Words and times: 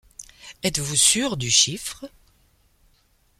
Êtes-vous 0.63 0.95
sûre 0.95 1.37
du 1.37 1.51
chiffre? 1.51 2.07